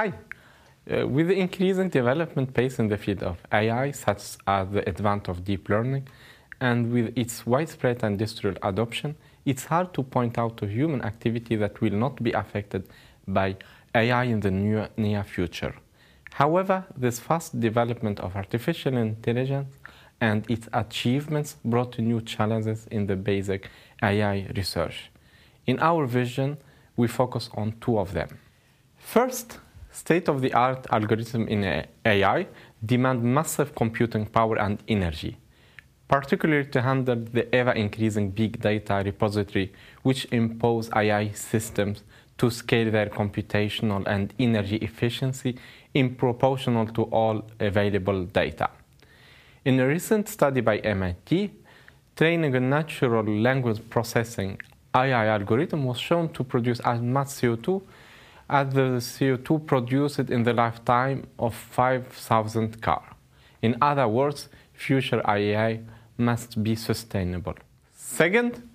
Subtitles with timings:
[0.00, 0.14] Hi.
[0.90, 5.28] Uh, with the increasing development pace in the field of AI, such as the advent
[5.28, 6.08] of deep learning,
[6.58, 11.82] and with its widespread industrial adoption, it's hard to point out a human activity that
[11.82, 12.88] will not be affected
[13.28, 13.56] by
[13.94, 15.74] AI in the near, near future.
[16.32, 19.68] However, this fast development of artificial intelligence
[20.18, 23.68] and its achievements brought new challenges in the basic
[24.02, 25.10] AI research.
[25.66, 26.56] In our vision,
[26.96, 28.38] we focus on two of them.
[28.96, 29.58] First,
[29.92, 32.46] state-of-the-art algorithms in AI
[32.84, 35.36] demand massive computing power and energy,
[36.08, 42.02] particularly to handle the ever-increasing big data repository which impose AI systems
[42.38, 45.58] to scale their computational and energy efficiency
[45.92, 48.70] in proportional to all available data.
[49.64, 51.50] In a recent study by MIT,
[52.16, 54.58] training a natural language processing
[54.94, 57.82] AI algorithm was shown to produce as much CO2
[58.50, 63.14] as the CO2 produced in the lifetime of 5,000 cars.
[63.62, 65.80] In other words, future AI
[66.18, 67.54] must be sustainable.
[67.94, 68.68] Second,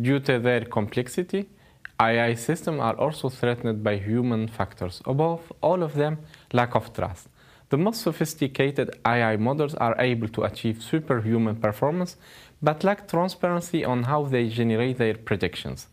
[0.00, 1.48] due to their complexity,
[2.00, 5.02] AI systems are also threatened by human factors.
[5.06, 6.18] Above all of them,
[6.52, 7.28] lack of trust.
[7.68, 12.16] The most sophisticated AI models are able to achieve superhuman performance,
[12.62, 15.88] but lack transparency on how they generate their predictions.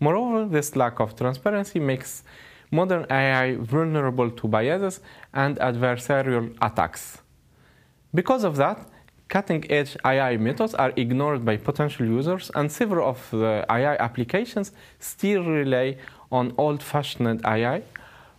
[0.00, 2.22] Moreover, this lack of transparency makes
[2.72, 5.00] modern AI vulnerable to biases
[5.32, 7.18] and adversarial attacks.
[8.12, 8.88] Because of that,
[9.28, 14.72] cutting edge AI methods are ignored by potential users, and several of the AI applications
[14.98, 15.96] still rely
[16.30, 17.82] on old fashioned AI,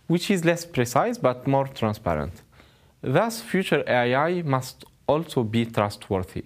[0.08, 2.42] which is less precise but more transparent.
[3.02, 6.44] Thus, future AI must also be trustworthy.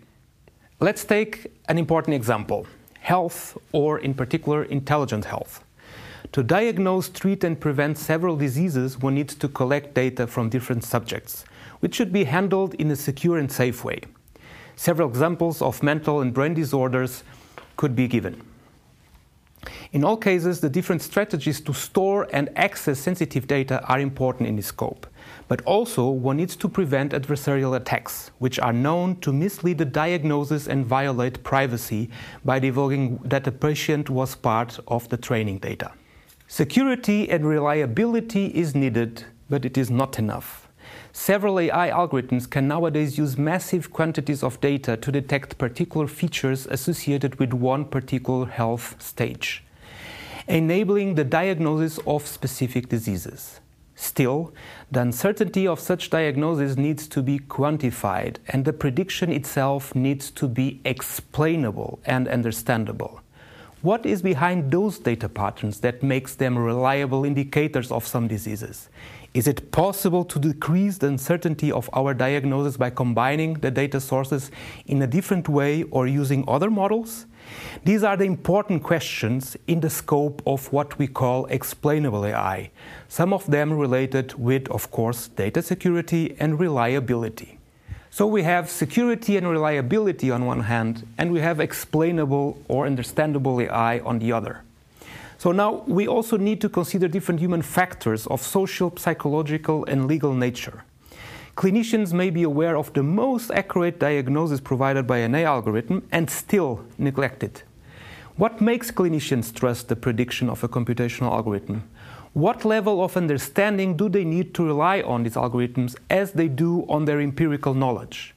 [0.80, 2.66] Let's take an important example
[3.00, 5.64] health, or in particular, intelligent health.
[6.32, 11.44] To diagnose, treat, and prevent several diseases, one needs to collect data from different subjects,
[11.80, 14.00] which should be handled in a secure and safe way.
[14.76, 17.24] Several examples of mental and brain disorders
[17.76, 18.42] could be given.
[19.92, 24.56] In all cases, the different strategies to store and access sensitive data are important in
[24.56, 25.06] this scope.
[25.48, 30.68] But also, one needs to prevent adversarial attacks, which are known to mislead the diagnosis
[30.68, 32.10] and violate privacy
[32.44, 35.90] by divulging that a patient was part of the training data.
[36.50, 40.66] Security and reliability is needed, but it is not enough.
[41.12, 47.38] Several AI algorithms can nowadays use massive quantities of data to detect particular features associated
[47.38, 49.62] with one particular health stage,
[50.48, 53.60] enabling the diagnosis of specific diseases.
[53.94, 54.54] Still,
[54.90, 60.48] the uncertainty of such diagnosis needs to be quantified, and the prediction itself needs to
[60.48, 63.20] be explainable and understandable.
[63.80, 68.88] What is behind those data patterns that makes them reliable indicators of some diseases?
[69.34, 74.50] Is it possible to decrease the uncertainty of our diagnosis by combining the data sources
[74.86, 77.26] in a different way or using other models?
[77.84, 82.72] These are the important questions in the scope of what we call explainable AI,
[83.06, 87.57] some of them related with, of course, data security and reliability.
[88.10, 93.60] So we have security and reliability on one hand, and we have explainable or understandable
[93.60, 94.62] AI on the other.
[95.38, 100.34] So now we also need to consider different human factors of social, psychological, and legal
[100.34, 100.84] nature
[101.58, 106.30] clinicians may be aware of the most accurate diagnosis provided by an AI algorithm and
[106.30, 107.64] still neglect it.
[108.36, 111.82] What makes clinicians trust the prediction of a computational algorithm?
[112.38, 116.86] What level of understanding do they need to rely on these algorithms as they do
[116.88, 118.32] on their empirical knowledge?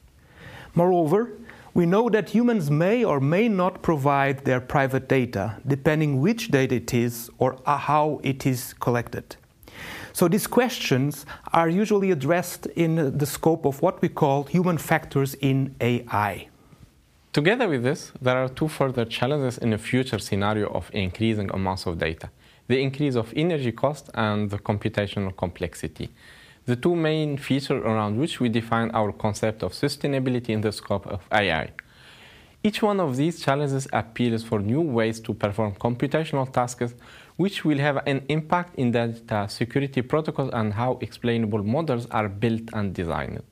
[0.74, 1.30] Moreover,
[1.72, 6.74] we know that humans may or may not provide their private data, depending which data
[6.74, 9.36] it is or how it is collected.
[10.12, 15.34] So these questions are usually addressed in the scope of what we call human factors
[15.34, 16.48] in AI.
[17.32, 21.86] Together with this, there are two further challenges in a future scenario of increasing amounts
[21.86, 22.30] of data
[22.68, 26.10] the increase of energy cost and the computational complexity.
[26.64, 31.06] The two main features around which we define our concept of sustainability in the scope
[31.06, 31.70] of AI.
[32.64, 36.94] Each one of these challenges appeals for new ways to perform computational tasks
[37.36, 42.62] which will have an impact in data security protocols and how explainable models are built
[42.72, 43.42] and designed.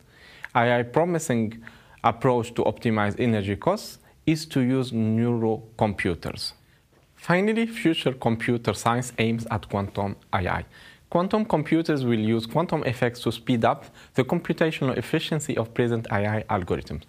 [0.55, 1.61] AI promising
[2.05, 6.53] approach to optimize energy costs is to use neurocomputers.
[7.21, 10.65] Finally, future computer science aims at quantum AI.
[11.11, 13.85] Quantum computers will use quantum effects to speed up
[14.15, 17.03] the computational efficiency of present AI algorithms.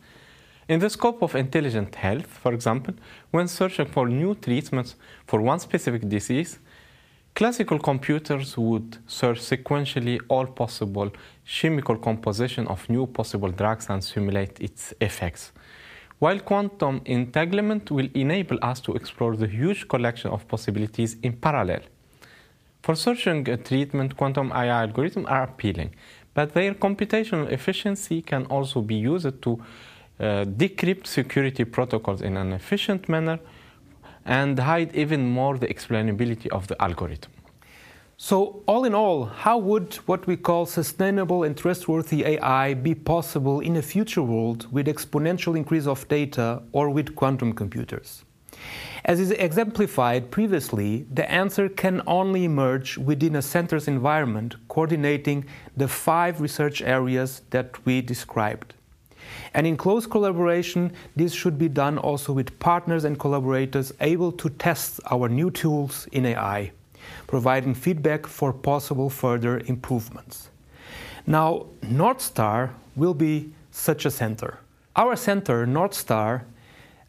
[0.68, 2.94] In the scope of intelligent health, for example,
[3.32, 6.60] when searching for new treatments for one specific disease,
[7.34, 11.10] Classical computers would search sequentially all possible
[11.46, 15.54] chemical composition of new possible drugs and simulate its effects.
[16.22, 21.82] While quantum entanglement will enable us to explore the huge collection of possibilities in parallel.
[22.84, 25.96] For searching a treatment, quantum AI algorithms are appealing,
[26.36, 29.52] but their computational efficiency can also be used to
[30.20, 33.40] uh, decrypt security protocols in an efficient manner
[34.24, 37.32] and hide even more the explainability of the algorithm.
[38.24, 43.62] So, all in all, how would what we call sustainable and trustworthy AI be possible
[43.62, 48.24] in a future world with exponential increase of data or with quantum computers?
[49.06, 55.44] As is exemplified previously, the answer can only emerge within a center's environment coordinating
[55.76, 58.76] the five research areas that we described.
[59.56, 64.52] And in close collaboration, this should be done also with partners and collaborators able to
[64.52, 66.72] test our new tools in AI
[67.32, 70.50] providing feedback for possible further improvements.
[71.26, 74.60] Now, NordSTAR will be such a center.
[74.98, 76.42] Our center, NordSTAR,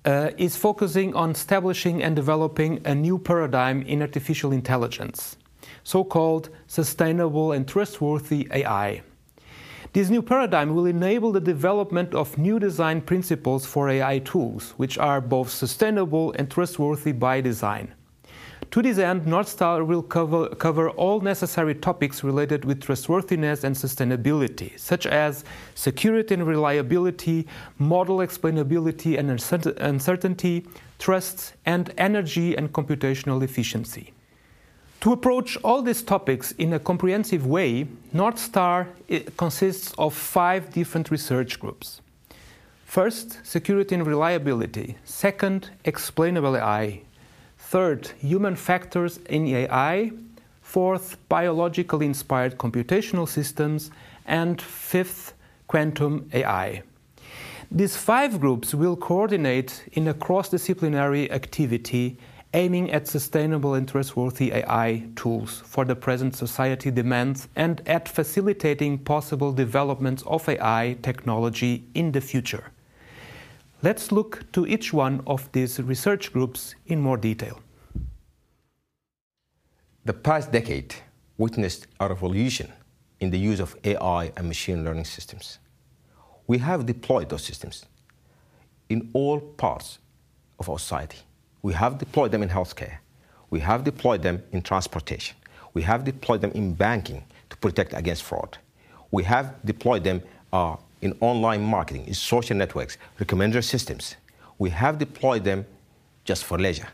[0.04, 5.36] uh, is focusing on establishing and developing a new paradigm in artificial intelligence,
[5.82, 9.02] so called sustainable and trustworthy AI.
[9.92, 14.98] This new paradigm will enable the development of new design principles for AI tools, which
[14.98, 17.92] are both sustainable and trustworthy by design.
[18.72, 24.78] To this end, NordSTAR will cover, cover all necessary topics related with trustworthiness and sustainability,
[24.80, 27.46] such as security and reliability,
[27.78, 29.28] model explainability and
[29.78, 30.66] uncertainty,
[30.98, 34.14] trust, and energy and computational efficiency.
[35.02, 38.86] To approach all these topics in a comprehensive way, NordSTAR
[39.36, 42.00] consists of five different research groups.
[42.86, 44.96] First, security and reliability.
[45.04, 47.02] Second, explainable AI.
[47.72, 50.12] Third, human factors in AI.
[50.60, 53.90] Fourth, biologically inspired computational systems.
[54.26, 55.32] And fifth,
[55.69, 56.82] quantum AI.
[57.70, 62.19] These five groups will coordinate in a cross disciplinary activity
[62.52, 68.98] aiming at sustainable and trustworthy AI tools for the present society demands and at facilitating
[68.98, 72.71] possible developments of AI technology in the future.
[73.84, 77.61] Let's look to each one of these research groups in more detail.
[80.05, 80.94] The past decade
[81.37, 82.73] witnessed a revolution
[83.19, 85.58] in the use of AI and machine learning systems.
[86.46, 87.87] We have deployed those systems
[88.88, 89.99] in all parts
[90.61, 91.19] of our society.
[91.62, 92.99] We have deployed them in healthcare.
[93.50, 95.37] We have deployed them in transportation.
[95.75, 98.58] We have deployed them in banking to protect against fraud.
[99.11, 104.16] We have deployed them uh, in online marketing, in social networks, recommender systems.
[104.58, 105.66] We have deployed them
[106.25, 106.88] just for leisure.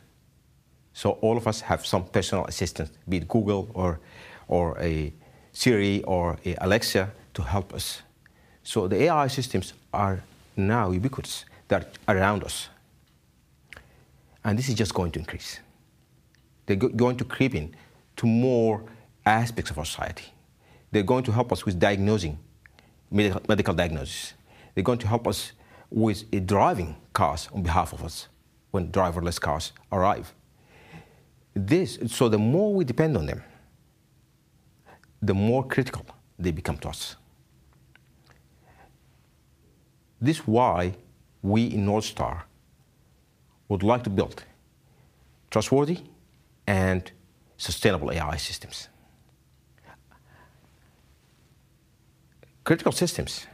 [0.95, 4.01] So all of us have some personal assistant, be it Google or,
[4.49, 5.13] or a
[5.53, 8.03] Siri or a Alexa to help us.
[8.63, 10.23] So the AI systems are
[10.57, 11.45] now ubiquitous.
[11.69, 12.69] They're around us.
[14.45, 15.61] And this is just going to increase.
[16.67, 17.75] They're going to creep in
[18.17, 18.83] to more
[19.25, 20.25] aspects of our society.
[20.91, 22.39] They're going to help us with diagnosing
[23.11, 24.35] medical, diagnosis.
[24.75, 25.53] They're going to help us
[25.91, 28.29] with driving cars on behalf of us
[28.71, 30.35] when driverless cars arrive.
[31.55, 33.43] This, so the more we depend on them,
[35.21, 36.07] the more critical
[36.39, 37.17] they become to us.
[40.21, 40.95] This is why
[41.43, 42.43] we in NordSTAR
[43.69, 44.45] would like to build
[45.51, 45.99] trustworthy
[46.67, 47.11] and
[47.57, 48.89] sustainable AI systems.
[52.69, 53.47] Critical systems,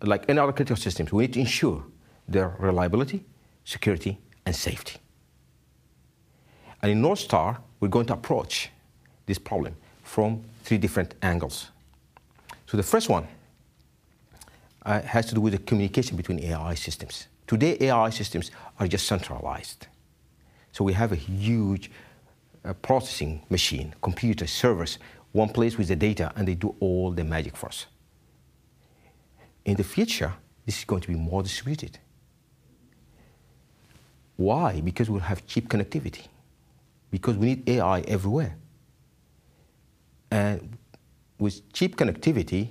[0.00, 1.84] like any other critical systems, we need to ensure
[2.26, 3.22] their reliability,
[3.62, 4.96] security, and safety.
[6.80, 8.70] And in NordSTAR, we're going to approach
[9.26, 11.68] this problem from three different angles.
[12.64, 13.28] So the first one
[14.86, 17.28] uh, has to do with the communication between AI systems.
[17.46, 19.88] Today, AI systems are just centralized.
[20.72, 21.90] So we have a huge
[22.64, 24.98] uh, processing machine, computer, servers,
[25.34, 27.86] one place with the data and they do all the magic for us.
[29.64, 30.32] In the future,
[30.64, 31.98] this is going to be more distributed.
[34.36, 34.80] Why?
[34.80, 36.28] Because we'll have cheap connectivity.
[37.10, 38.56] Because we need AI everywhere.
[40.30, 40.78] And
[41.40, 42.70] with cheap connectivity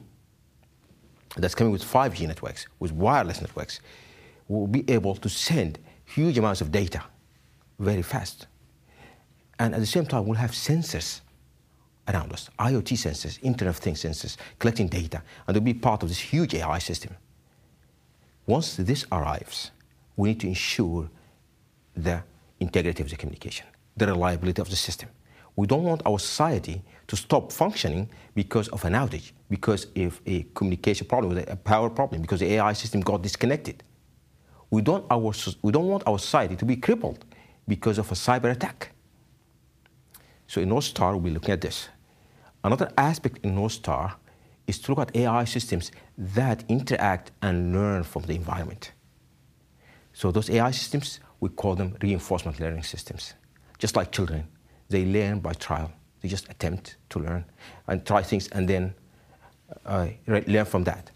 [1.35, 3.81] that's coming with 5G networks, with wireless networks,
[4.47, 7.03] we'll be able to send huge amounts of data
[7.77, 8.47] very fast.
[9.59, 11.19] And at the same time, we'll have sensors
[12.07, 16.09] around us, IoT sensors, Internet of Things sensors, collecting data, and they'll be part of
[16.09, 17.15] this huge AI system.
[18.45, 19.71] Once this arrives,
[20.15, 21.09] we need to ensure
[21.95, 22.21] the
[22.59, 23.65] integrity of the communication.
[23.95, 25.09] the reliability of the system.
[25.55, 30.43] We don't want our society to stop functioning because of an outage, because of a
[30.55, 33.83] communication problem, a power problem, because the AI system got disconnected.
[34.71, 35.31] We don't, our,
[35.61, 37.23] we don't want our society to be crippled
[37.67, 38.91] because of a cyber attack.
[40.47, 41.89] So in NordSTAR, we're looking at this.
[42.63, 44.13] Another aspect in NordSTAR
[44.67, 48.93] is to look at AI systems that interact and learn from the environment.
[50.13, 53.33] So those AI systems, we call them reinforcement learning systems.
[53.79, 54.47] Just like children,
[54.89, 55.91] they learn by trial.
[56.21, 57.43] They just attempt to learn
[57.87, 58.93] and try things and then
[59.85, 61.11] uh, learn from that.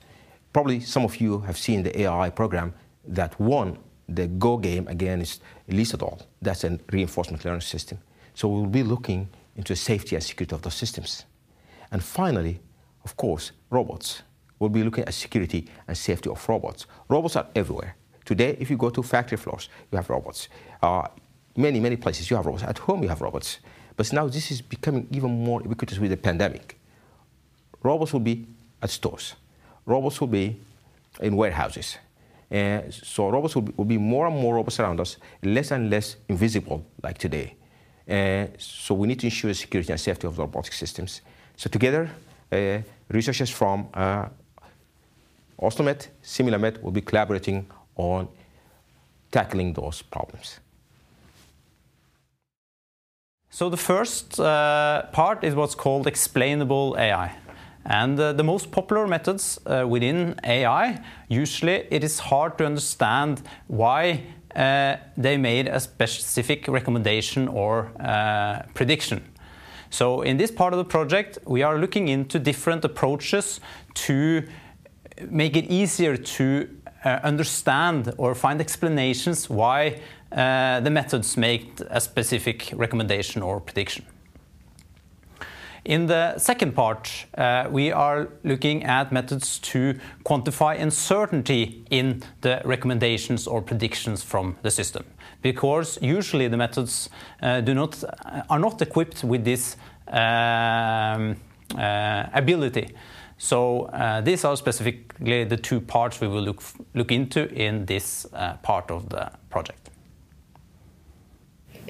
[0.51, 2.73] Probably some of you have seen the AI program
[3.05, 3.77] that won
[4.09, 6.21] the Go game against Lee Sedol.
[6.41, 7.99] That's a reinforcement learning system.
[8.33, 11.25] So we'll be looking into the safety and security of those systems.
[11.91, 12.59] And finally,
[13.03, 14.23] of course, robots.
[14.59, 16.87] We'll be looking at security and safety of robots.
[17.09, 17.95] Robots are everywhere.
[18.25, 20.49] Today, if you go to factory floors, you have robots.
[20.81, 21.07] Uh,
[21.55, 22.63] many, many places you have robots.
[22.63, 23.59] At home, you have robots.
[23.95, 26.79] But now this is becoming even more ubiquitous with the pandemic.
[27.83, 28.47] Robots will be
[28.81, 29.35] at stores.
[29.85, 30.59] Robots will be
[31.21, 31.97] in warehouses.
[32.51, 35.89] Uh, so robots will be, will be, more and more robots around us, less and
[35.89, 37.55] less invisible like today.
[38.09, 41.21] Uh, so we need to ensure security and safety of the robotic systems.
[41.57, 42.09] So together,
[42.51, 44.29] uh, researchers from uh,
[45.59, 48.27] OsloMet, SimulaMet will be collaborating on
[49.31, 50.59] tackling those problems.
[53.49, 57.35] So the first uh, part is what's called explainable AI.
[57.85, 63.41] And uh, the most popular methods uh, within AI, usually it is hard to understand
[63.67, 64.21] why
[64.55, 69.23] uh, they made a specific recommendation or uh, prediction.
[69.89, 73.59] So in this part of the project, we are looking into different approaches
[73.93, 74.43] to
[75.29, 76.69] make it easier to
[77.03, 80.01] uh, understand or find explanations why
[80.31, 84.05] uh, the methods make a specific recommendation or prediction.
[85.85, 92.61] In the second part, uh, we are looking at methods to quantify uncertainty in the
[92.65, 95.05] recommendations or predictions from the system.
[95.41, 97.09] Because usually the methods
[97.41, 99.77] uh, do not, uh, are not equipped with this
[100.07, 101.35] um,
[101.77, 102.95] uh, ability.
[103.37, 106.63] So uh, these are specifically the two parts we will look,
[106.93, 109.89] look into in this uh, part of the project.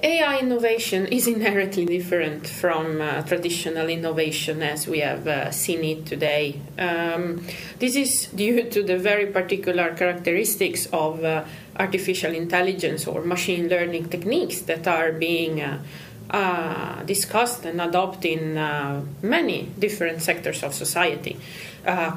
[0.00, 6.60] AI innovation is inherently different from uh, traditional innovation as we have seen it today.
[6.78, 7.44] Um,
[7.80, 11.24] this is due to the very particular characteristics of
[11.78, 15.78] artificial intelligence or machine learning techniques that are being uh,
[16.30, 21.36] uh, discussed and adopted in uh, many different sectors of society.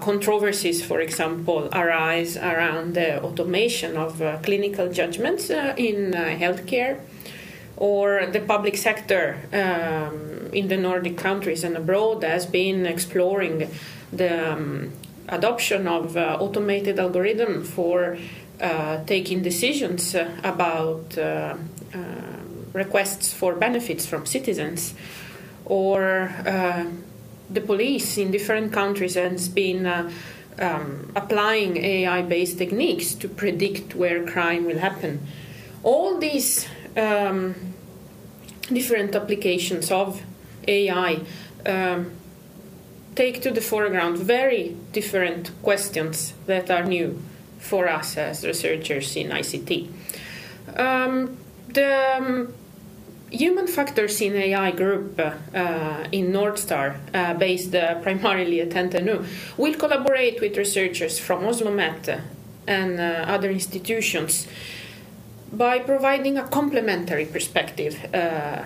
[0.02, 7.00] controversies, for example, arise around the automation of clinical judgments in healthcare
[7.82, 13.70] or the public sector um, in the Nordic countries and abroad has been exploring
[14.14, 14.92] the um,
[15.28, 18.18] adoption of uh, automated algorithm for uh,
[19.06, 21.56] taking decisions about uh,
[21.94, 21.98] uh
[22.74, 24.94] requests for benefits from citizens
[25.66, 26.86] or uh,
[27.50, 30.10] the police in different countries has been uh,
[30.60, 35.20] um, applying AI-based techniques to predict where crime will happen.
[35.84, 37.56] All these um,
[38.72, 40.22] different applications of
[40.68, 41.20] AI
[41.66, 42.12] um,
[43.16, 47.22] take to the foreground very different questions that are new
[47.62, 49.88] for us as researchers in ICT.
[50.76, 51.38] Um,
[51.70, 52.54] the um,
[53.30, 59.26] human factors in AI group uh, in NordSTAR, uh, based uh, primarily at NTNU,
[59.58, 62.22] will collaborate with researchers from Oslo OsloMet
[62.68, 64.48] and uh, other institutions
[65.54, 68.66] by providing a complementary perspective uh,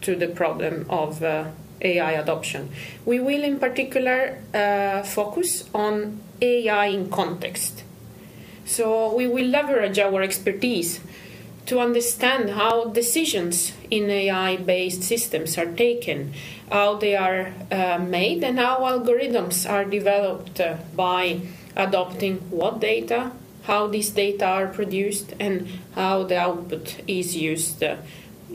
[0.00, 1.46] to the problem of uh,
[1.80, 2.70] AI adoption.
[3.04, 7.84] We will, in particular, uh, focus on AI in context.
[8.64, 11.00] So, we will leverage our expertise
[11.66, 16.32] to understand how decisions in AI based systems are taken,
[16.70, 21.40] how they are uh, made, and how algorithms are developed uh, by
[21.76, 23.32] adopting what data,
[23.64, 27.96] how these data are produced and how the output is used uh,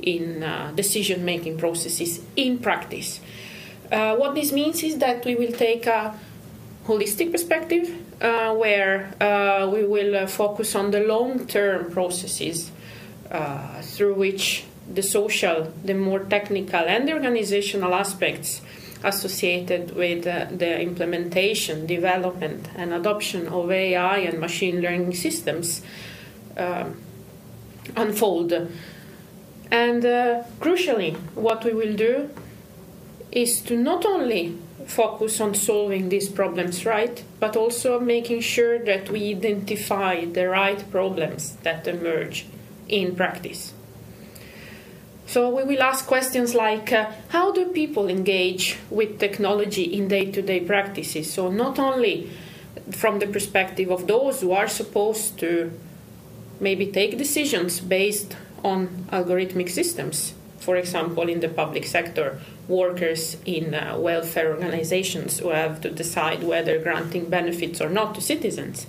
[0.02, 3.20] in uh, decision making processes in practice.
[3.92, 6.14] Uh, what this means is that we will take a
[6.88, 7.90] holistic perspective
[8.22, 12.72] uh, where uh, we will uh, focus on the long term processes
[13.82, 14.64] through which
[14.94, 18.62] the social, the more technical, and the organizational aspects
[19.04, 25.82] associated with uh, the implementation, development, and adoption of AI and machine learning systems
[26.56, 26.90] uh,
[27.96, 28.54] unfold.
[29.70, 32.30] And uh, crucially, what we will do
[33.32, 39.10] is to not only focus on solving these problems right, but also making sure that
[39.10, 42.46] we identify the right problems that emerge
[42.88, 43.74] in practice.
[45.28, 50.32] So we will ask questions like uh, how do people engage with technology in day
[50.32, 51.34] to day practices?
[51.34, 52.32] So, not only
[52.92, 55.72] from the perspective of those who are supposed to
[56.62, 63.74] maybe take decisions based on algorithmic systems, for example, in the public sector, workers in
[63.74, 68.88] uh, welfare organizations who have to decide whether granting benefits or not to citizens,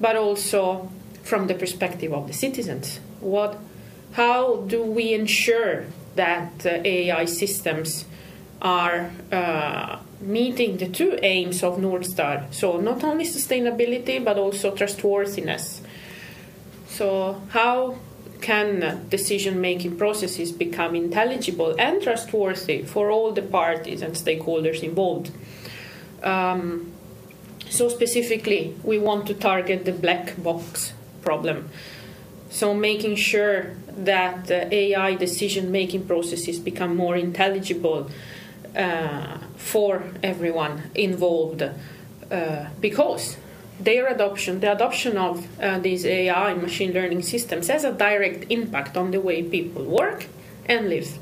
[0.00, 0.90] but also
[1.22, 3.00] from the perspective of the citizens.
[3.20, 3.58] What
[4.12, 5.84] how do we ensure
[6.16, 8.06] that uh, AI systems
[8.60, 12.52] are uh, meeting the two aims of NordSTAR?
[12.52, 15.82] So, not only sustainability but also trustworthiness.
[16.88, 17.98] So, how
[18.40, 25.30] can decision making processes become intelligible and trustworthy for all the parties and stakeholders involved?
[26.22, 26.92] Um,
[27.70, 31.68] so, specifically, we want to target the black box problem.
[32.50, 38.10] So, making sure that uh, AI decision making processes become more intelligible
[38.74, 43.36] uh, for everyone involved uh, because
[43.80, 48.96] their adoption, the adoption of uh, these AI machine learning systems, has a direct impact
[48.96, 50.26] on the way people work
[50.66, 51.18] and live.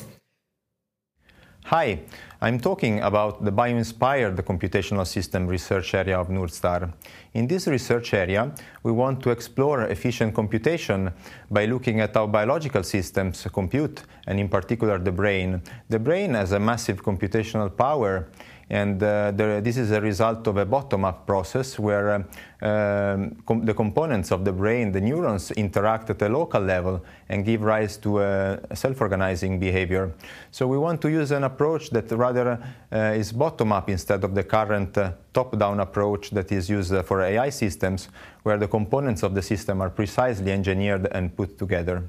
[1.66, 1.98] Hi,
[2.40, 6.92] I'm talking about the bioinspired computational system research area of NordSTAR.
[7.34, 11.12] In this research area, we want to explore efficient computation
[11.50, 15.60] by looking at how biological systems compute, and in particular the brain.
[15.88, 18.28] The brain has a massive computational power
[18.68, 22.22] and uh, the, this is a result of a bottom-up process where uh,
[22.66, 27.44] um, com the components of the brain, the neurons, interact at a local level and
[27.44, 30.12] give rise to a self-organizing behavior.
[30.50, 32.58] So we want to use an approach that rather
[32.92, 37.20] uh, is bottom-up instead of the current uh, top-down approach that is used uh, for
[37.20, 38.08] AI systems,
[38.42, 42.02] where the components of the system are precisely engineered and put together.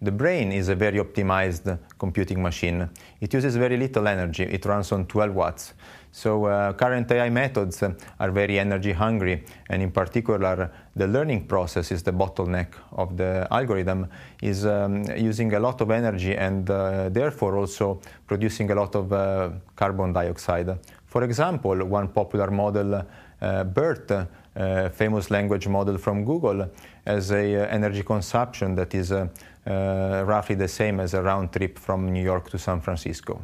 [0.00, 2.88] The brain is a very optimized computing machine.
[3.20, 4.44] It uses very little energy.
[4.44, 5.74] It runs on 12 watts.
[6.12, 11.90] So uh, current AI methods are very energy hungry, and in particular, the learning process
[11.90, 14.08] is the bottleneck of the algorithm,
[14.40, 19.12] is um, using a lot of energy and uh, therefore also producing a lot of
[19.12, 20.78] uh, carbon dioxide.
[21.06, 23.04] For example, one popular model,
[23.40, 26.68] uh, BERT, uh, famous language model from Google,
[27.06, 29.28] as a uh, energy consumption that is uh,
[29.64, 33.40] roughly the same as a round trip from New York to San Francisco.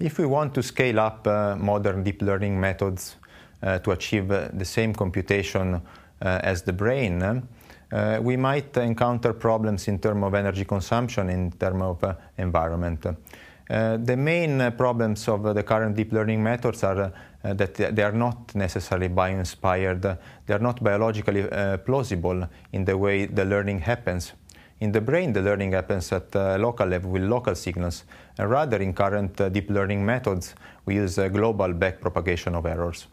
[0.00, 3.16] If we want to scale up uh, modern deep learning methods
[3.62, 5.82] uh, to achieve the same computation
[6.20, 7.42] as the brain,
[7.90, 13.06] uh, we might encounter problems in terms of energy consumption, in terms of uh, environment.
[13.06, 17.12] Uh, the main problems of the current deep learning methods are
[17.54, 20.02] that they are not necessarily bio-inspired,
[20.46, 21.44] they are not biologically
[21.84, 24.32] plausible in the way the learning happens.
[24.80, 28.04] In the brain, the learning happens at uh, local level with local signals.
[28.38, 33.08] And rather, in current uh, deep learning methods, we use a global backpropagation of errors.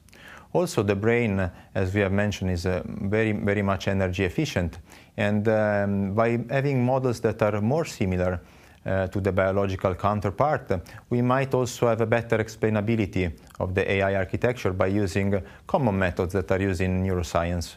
[0.54, 4.78] Also, the brain, as we have mentioned, is uh, very, very much energy efficient.
[5.18, 8.40] And um, by having models that are more similar
[8.86, 14.16] uh, to the biological counterpart, we might also have a better explainability of the AI
[14.16, 17.76] architecture by using common methods that are used in neuroscience.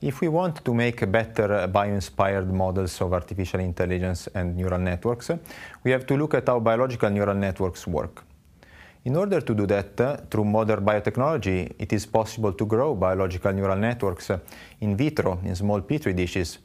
[0.00, 5.30] If we want to make better bio-inspired models of artificial intelligence and neural networks,
[5.82, 8.24] we have to look at how biological neural networks work.
[9.04, 13.52] In order to do that, uh, through modern biotechnology, it is possible to grow biological
[13.52, 14.38] neural networks uh,
[14.80, 16.58] in vitro in small petri dishes.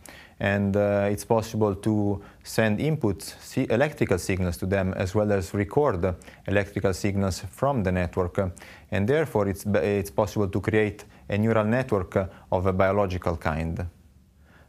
[0.44, 3.36] And uh, it's possible to send inputs,
[3.70, 8.52] electrical signals to them, as well as record electrical signals from the network.
[8.92, 13.86] And therefore, it's, it's possible to create a neural network of a biological kind.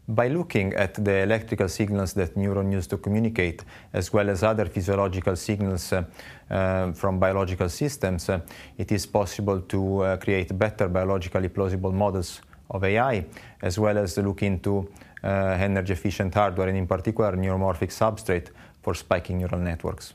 [0.06, 4.66] By looking at the electrical signals that neurons use to communicate, as well as other
[4.66, 8.38] physiological signals uh, from biological systems, uh,
[8.78, 13.26] it is possible to uh, create better biologically plausible models of AI,
[13.62, 14.90] as well as look into
[15.22, 18.48] uh, energy efficient hardware, and in particular, neuromorphic substrate
[18.82, 20.14] for spiking neural networks.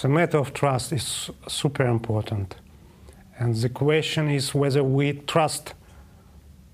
[0.00, 2.56] The matter of trust is super important.
[3.38, 5.72] And the question is whether we trust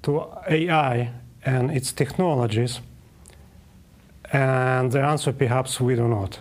[0.02, 1.12] to AI
[1.44, 2.80] and its technologies.
[4.32, 6.40] And the answer perhaps we do not.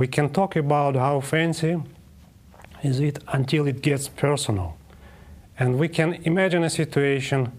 [0.00, 1.76] We can talk about how fancy
[2.82, 4.78] is it until it gets personal.
[5.58, 7.52] And we can imagine a situation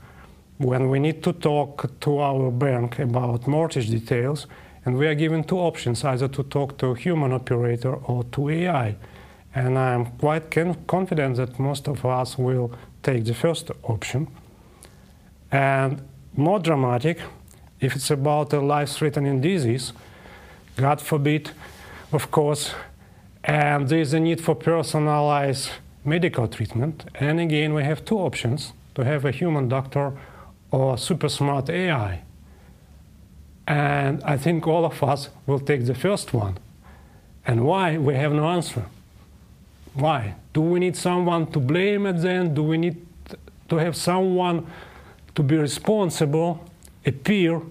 [0.57, 4.47] when we need to talk to our bank about mortgage details,
[4.83, 8.49] and we are given two options either to talk to a human operator or to
[8.49, 8.95] AI.
[9.53, 10.49] And I'm quite
[10.87, 12.71] confident that most of us will
[13.03, 14.27] take the first option.
[15.51, 16.01] And
[16.35, 17.19] more dramatic,
[17.79, 19.93] if it's about a life threatening disease,
[20.75, 21.51] God forbid,
[22.11, 22.73] of course,
[23.43, 25.69] and there is a need for personalized
[26.03, 27.05] medical treatment.
[27.15, 30.13] And again, we have two options to have a human doctor
[30.71, 32.21] or super smart AI.
[33.67, 36.57] And I think all of us will take the first one.
[37.45, 37.97] And why?
[37.97, 38.85] We have no answer.
[39.93, 40.35] Why?
[40.53, 42.55] Do we need someone to blame at the end?
[42.55, 43.05] Do we need
[43.69, 44.67] to have someone
[45.35, 46.65] to be responsible,
[47.05, 47.61] a peer,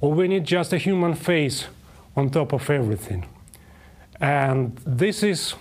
[0.00, 1.66] or we need just a human face
[2.16, 3.26] on top of everything?
[4.20, 5.54] And this is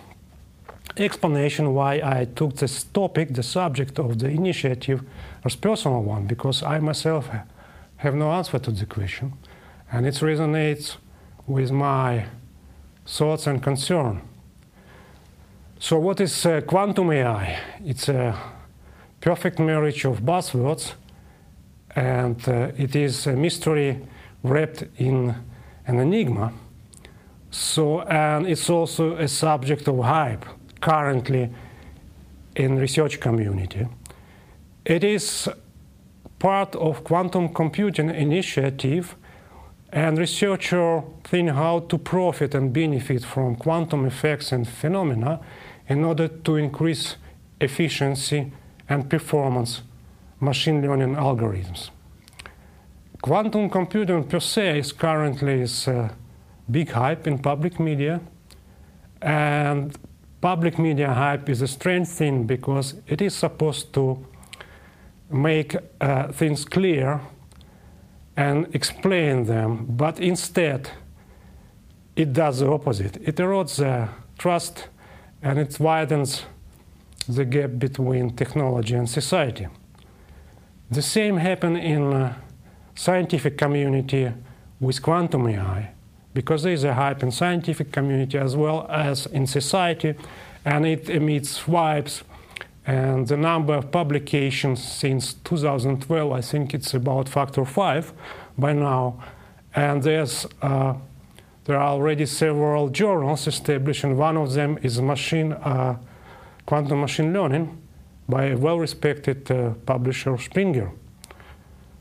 [0.97, 5.03] explanation why I took this topic, the subject of the initiative,
[5.43, 7.29] as personal one, because I myself
[7.97, 9.33] have no answer to the question,
[9.91, 10.97] and it resonates
[11.45, 12.25] with my
[13.05, 14.21] thoughts and concern.
[15.79, 17.59] So, what is uh, quantum AI?
[17.85, 18.35] It's a
[19.21, 20.93] perfect marriage of buzzwords,
[21.95, 23.99] and uh, it is a mystery
[24.43, 25.35] wrapped in
[25.85, 26.51] an enigma.
[27.51, 30.45] So, and it's also a subject of hype
[30.81, 31.49] currently
[32.55, 33.87] in research community.
[34.85, 35.49] It is
[36.39, 39.15] part of quantum computing initiative
[39.91, 45.39] and researchers think how to profit and benefit from quantum effects and phenomena
[45.87, 47.15] in order to increase
[47.61, 48.51] efficiency
[48.89, 49.81] and performance
[50.39, 51.89] machine learning algorithms.
[53.21, 56.11] Quantum computing per se is currently is a
[56.69, 58.21] big hype in public media,
[59.21, 59.97] and
[60.41, 64.25] public media hype is a strange thing because it is supposed to
[65.29, 67.19] make uh, things clear
[68.35, 70.91] and explain them, but instead
[72.15, 73.17] it does the opposite.
[73.17, 74.87] It erodes the trust
[75.41, 76.43] and it widens
[77.27, 79.67] the gap between technology and society.
[80.89, 82.35] The same happened in uh,
[82.95, 84.31] scientific community
[84.79, 85.91] with quantum AI,
[86.37, 90.13] because there is a hype in scientific community as well as in society,
[90.65, 92.21] and it emits vibes.
[92.85, 98.13] And the number of publications since 2012, I think it's about factor five
[98.55, 99.19] by now.
[99.73, 100.93] And there's uh,
[101.65, 105.97] there are already several journals established, and one of them is machine, uh,
[106.67, 107.81] quantum machine learning
[108.29, 110.91] by a well-respected uh, publisher, Springer.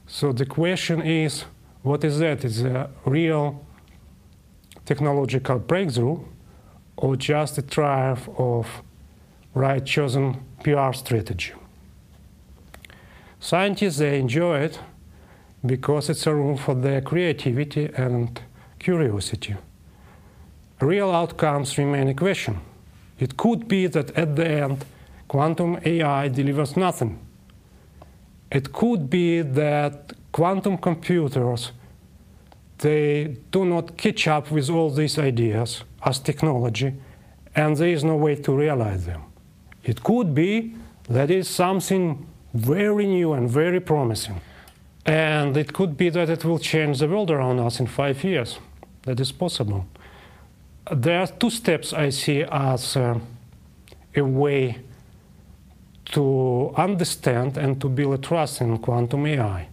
[0.06, 1.46] So the question is,
[1.82, 2.44] what is that?
[2.44, 3.65] Is a real
[4.86, 6.20] technological breakthrough,
[6.96, 8.66] or just a triumph of
[9.54, 11.52] right chosen PR strategy?
[13.40, 14.80] Scientists they enjoy it
[15.64, 18.40] because it's a room for their creativity and
[18.78, 19.56] curiosity.
[20.80, 22.60] Real outcomes remain a question.
[23.18, 24.84] It could be that at the end,
[25.28, 27.18] quantum AI delivers nothing.
[28.50, 31.72] It could be that quantum computers
[32.78, 36.94] they do not catch up with all these ideas as technology,
[37.54, 39.22] and there is no way to realize them.
[39.82, 40.74] It could be
[41.08, 44.40] that is something very new and very promising.
[45.04, 48.58] And it could be that it will change the world around us in five years.
[49.02, 49.86] That is possible.
[50.90, 53.18] There are two steps I see as uh,
[54.16, 54.78] a way
[56.06, 59.68] to understand and to build a trust in quantum AI.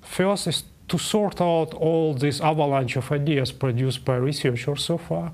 [0.00, 5.32] First is to sort out all this avalanche of ideas produced by researchers so far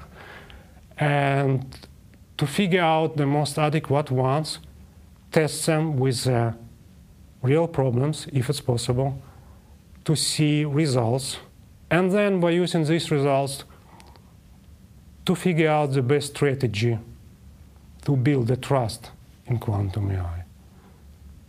[0.99, 1.89] and
[2.37, 4.59] to figure out the most adequate ones,
[5.33, 6.53] test them with uh,
[7.43, 9.21] real problems if it's possible,
[10.05, 11.39] to see results,
[11.91, 13.65] and then by using these results
[15.27, 16.99] to figure out the best strategy
[18.05, 19.11] to build the trust
[19.47, 20.45] in quantum AI.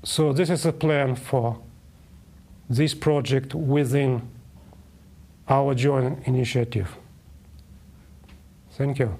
[0.03, 1.59] So this is a plan for
[2.69, 4.21] this project within
[5.47, 6.95] our joint initiative.
[8.71, 9.19] Thank you.